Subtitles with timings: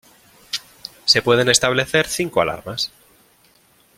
[1.05, 2.91] Se pueden establecer cinco alarmas.